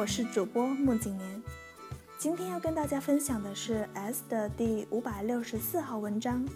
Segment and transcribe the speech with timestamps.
[0.00, 1.42] 我是主播穆景年。
[2.18, 6.48] 今天要跟大家分享的是 S 的第五百六十四号文章。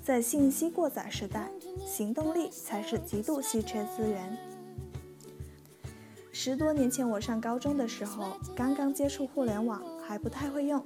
[0.00, 1.50] 在信息过载时代，
[1.84, 4.38] 行动力才是极度稀缺资源。
[6.30, 10.80] 十多年前我上高中的时候，刚刚接触互联网，还不太会用，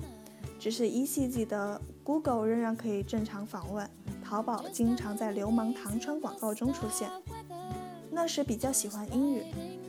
[0.59, 3.87] 只是依稀记得 Google 仍然可以正常访问，
[4.25, 7.11] 淘宝经常在流氓弹窗广告中出现。
[8.11, 9.43] 那时比较喜欢英语，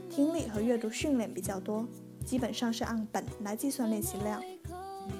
[0.09, 1.87] 听力和阅读训练比较多，
[2.27, 4.43] 基本上是按本来计算练习量。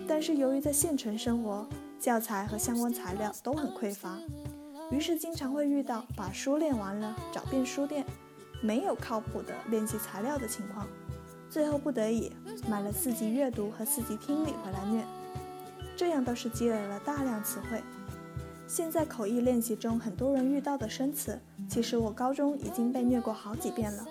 [0.06, 1.66] 但是由于在县城生活，
[1.98, 4.20] 教材和相关材料都很匮乏，
[4.92, 8.06] 于是经常会遇到把书练完了找遍书店，
[8.62, 10.86] 没有靠谱的练习材料的情况。
[11.50, 12.30] 最后不得已
[12.68, 15.08] 买了四级阅读和四级听力回来念，
[15.96, 17.82] 这样倒是积累了大量词汇。
[18.68, 24.06] 现在口译练习中很多人遇到的生词，其实我高中已经被虐过好几遍了。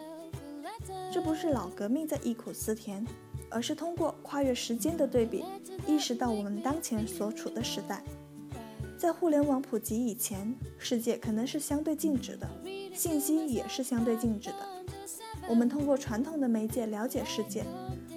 [1.16, 3.02] 这不是老革命在忆苦思甜。
[3.48, 5.42] 而是通过跨越时间的对比，
[5.86, 8.02] 意识到我们当前所处的时代，
[8.98, 12.46] 在互联网普及以前，世界可能是相对静止的，
[12.92, 14.56] 信息也是相对静止的。
[15.48, 17.64] 我们通过传统的媒介了解世界，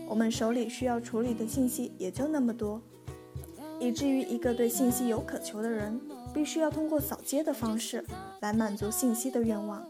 [0.06, 2.82] 我们手里需要处理的信息也就那么多，
[3.80, 5.98] 以至于一个对信息有渴求的人，
[6.34, 8.04] 必须要通过扫街的方式
[8.42, 9.88] 来满足信息的愿望。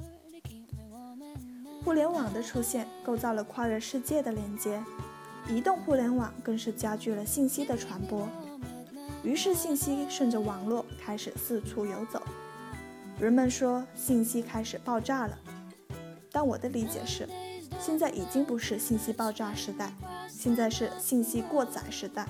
[1.90, 4.80] 互联网的出现，构造了跨越世界的连接。
[5.50, 8.30] 移动互联网更是加剧了信息的传播，
[9.23, 12.22] 于是信息顺着网络开始四处游走。
[13.20, 15.36] 人们说信息开始爆炸了，
[16.32, 17.28] 但我的理解是，
[17.80, 19.92] 现在已经不是信息爆炸时代，
[20.28, 22.28] 现在是信息过载时代。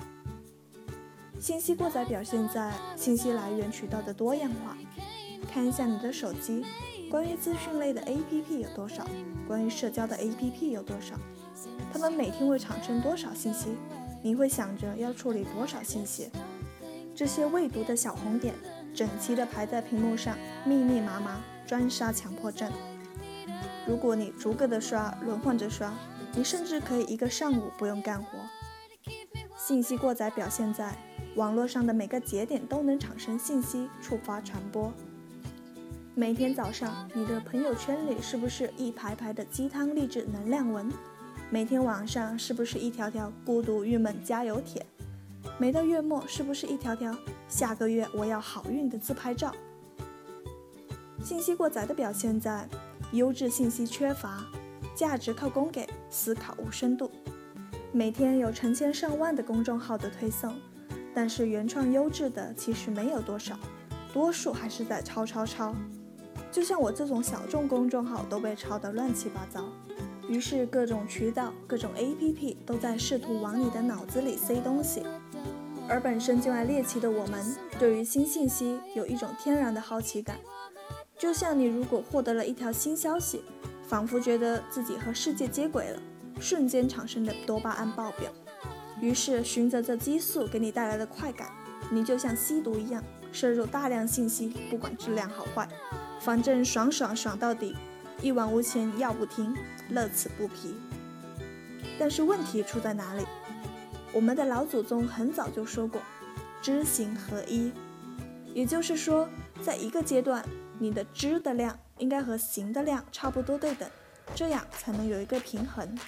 [1.38, 4.74] 信息过载表现在信息来源渠道的多样化。
[5.52, 6.64] 看一下你的手机，
[7.10, 9.04] 关于资讯类的 APP 有多少？
[9.48, 11.16] 关于社交的 APP 有多少？
[11.92, 13.76] 他们每天会产生多少信息？
[14.22, 16.30] 你会想着要处理多少信息？
[17.16, 18.54] 这些未读的小红点，
[18.94, 22.70] 整齐地排在屏幕上，密密麻麻，专杀强迫症。
[23.86, 25.92] 如果你逐个的刷，轮换着刷，
[26.32, 28.38] 你甚至可以一个上午不用干活。
[29.58, 30.94] 信息过载表现在
[31.34, 34.92] 网络上的每个节点都能产生信息，触发传播。
[36.20, 40.86] 每天早上，你的朋友圈里是不是一排排的鸡汤励志能量文？
[41.48, 44.84] 每天晚上是不是一条条孤独郁闷加油帖？
[45.56, 47.16] 每到月末是不是一条条
[47.48, 49.50] 下个月我要好运的自拍照？
[51.24, 52.68] 信息过载的表现在
[53.12, 54.44] 优质信息缺乏，
[54.94, 57.10] 价值靠供给，思考无深度。
[57.92, 60.54] 每天有成千上万的公众号的推送，
[61.14, 63.58] 但是原创优质的其实没有多少，
[64.12, 65.74] 多数还是在抄抄抄。
[66.50, 69.64] 就像我这种小众公众号都被抄得乱七八糟。
[70.28, 75.02] 于是，各种渠道、各种 APP 都在试图往你的脑子里塞东西，
[75.88, 80.36] 而本身就爱猎奇的我们，对于新信息有一种天然的好奇感。
[81.18, 83.42] 就像你如果获得了一条新消息，
[83.86, 86.00] 仿佛觉得自己和世界接轨了，
[86.38, 88.30] 瞬间产生的多巴胺爆表。
[89.00, 91.48] 于是，循着这激素给你带来的快感，
[91.90, 93.02] 你就像吸毒一样，
[93.32, 95.68] 摄入大量信息，不管质量好坏，
[96.20, 97.74] 反正爽爽爽到底。
[98.22, 99.56] 一往无前，要不停，
[99.88, 100.74] 乐此不疲。
[101.98, 103.24] 但是问题出在哪里？
[104.12, 106.02] 我们的老祖宗很早就说过，
[106.60, 107.72] 知行合一，
[108.52, 109.26] 也就是说，
[109.62, 110.44] 在一个阶段，
[110.78, 113.88] 你的知的量应该和行的量差不多对等，
[114.34, 115.98] 这样才能有一个平衡。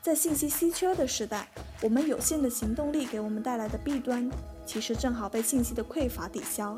[0.00, 1.48] 在信息稀缺的时代，
[1.80, 4.28] 我们有限的行动力给我们带来的弊端，
[4.66, 6.76] 其实正好被信息的匮乏抵消。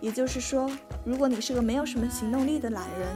[0.00, 0.70] 也就是说，
[1.04, 3.08] 如果你是个没有什么行动力的懒人，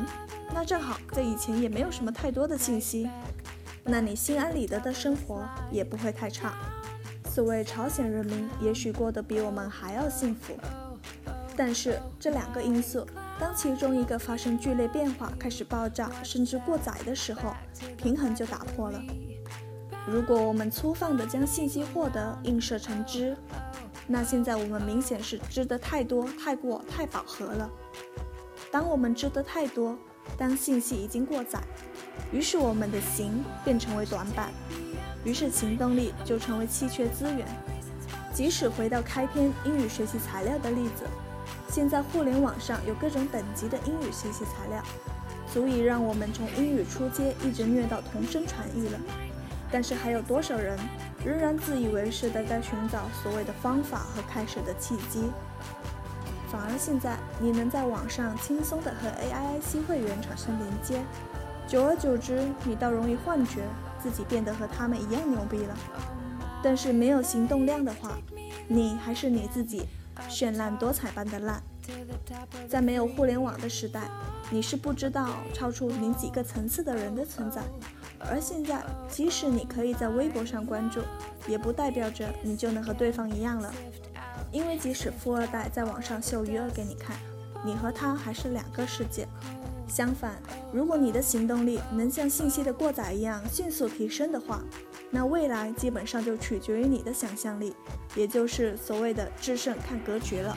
[0.53, 3.09] 那正好在以前也没有什么太多的信息，
[3.83, 6.55] 那你心安理得的生活也不会太差。
[7.31, 10.55] 所谓朝鲜人民也许过得比我们还要幸福，
[11.57, 13.07] 但是这两个因素，
[13.41, 17.55] 当其中一个发生剧烈变化，开始爆炸甚至过载的时候，
[17.97, 19.03] 平衡就打破了。
[20.07, 23.35] 如果我们粗放地将信息获得映射成知。
[24.07, 27.71] 那现在我们明显是知得太多、太过、太饱和了。
[28.71, 29.97] 当我们知得太多，
[30.37, 31.61] 当信息已经过载，
[32.33, 34.53] 于是我们的行便成为短板，
[35.25, 37.47] 于是行动力就成为稀缺资源。
[38.33, 41.05] 即使回到开篇英语学习材料的例子，
[41.69, 44.83] 现在互联网上有各种等级的英语学习材料，
[45.53, 48.99] 足以让我们从英语初阶一直虐到同声传译了。
[49.71, 50.77] 但是还有多少人
[51.25, 55.31] 仍然自以为是的在寻找所谓的方法和开始的契机？
[56.51, 61.03] 反而现在你能在网上轻松的和 AIIC 会员产生连接，
[61.67, 63.63] 久而久之，你倒容易幻觉
[64.03, 65.75] 自己变得和他们一样牛逼了。
[66.63, 68.19] 但是没有行动量的话，
[68.69, 69.87] 你还是你自己，
[70.29, 71.63] 绚烂多彩般的烂。
[72.69, 74.03] 在没有互联网的时代，
[74.51, 77.63] 你是不知道超出你几个层次的人的存在。
[78.19, 81.01] 而现在，即使你可以在微博上关注，
[81.47, 83.73] 也不代表着你就能和对方一样了。
[84.51, 87.17] 因为即使富二代在网上秀余额给你看，
[87.65, 89.27] 你和他还是两个世界。
[89.87, 90.41] 相反，
[90.73, 94.63] 如果你的行动力能像信息的过载一样迅速提升的话，
[95.11, 97.75] 那未来基本上就取决于你的想象力，
[98.17, 100.57] 也就是所谓的制胜看格局了。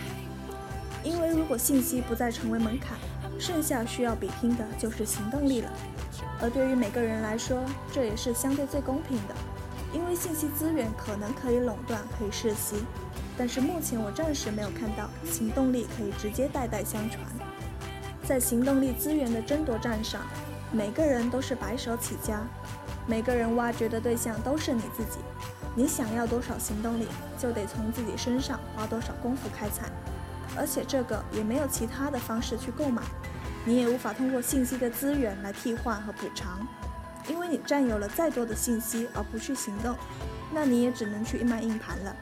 [1.04, 2.98] 因为如果信息不再成为门槛，
[3.40, 5.72] 剩下需要比拼的就是行动力了。
[6.42, 9.36] 而对于每个人来说，这也是相对最公平的，
[9.94, 12.76] 因为信息资源可能可以垄断，可以世袭，
[13.38, 17.22] 但是目前我暂时没有看到行动力可以直接代代相传。
[18.24, 20.22] 在行动力资源的争夺战上，
[20.72, 22.46] 每个人都是白手起家，
[23.08, 25.20] 每个人挖掘的对象都是你自己。
[25.76, 27.08] 你想要多少行动力，
[27.38, 29.90] 就得从自己身上花多少功夫开采。
[30.58, 33.02] 而且这个也没有其他的方式去购买，
[33.64, 36.68] 你也无法通过信息的资源来替换和补偿，
[37.30, 39.96] 因为你占有了再多的信息而不去行动，
[40.52, 42.16] 那你也只能去卖硬盘了。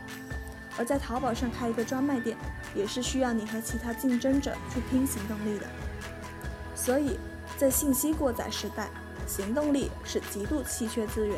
[0.77, 2.35] 而在淘宝上开一个专卖店，
[2.75, 5.65] 也是需要你和其他竞争者去拼行动力的。
[6.75, 7.17] 所以
[7.57, 8.89] 在信息过载时代，
[9.25, 11.37] 行动力是极度稀缺资源。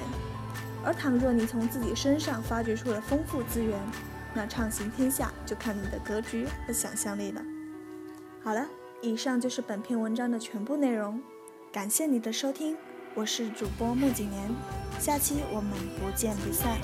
[0.84, 3.78] 而倘若你从自己身上发掘出了丰富资源，
[4.38, 7.42] 那畅行天下就看你的格局和想象力了。
[8.44, 8.68] 好了，
[9.02, 11.20] 以上就是本篇文章的全部内容，
[11.72, 12.78] 感谢你的收听，
[13.16, 14.48] 我是主播木景年，
[15.00, 16.78] 下期我们不见不散。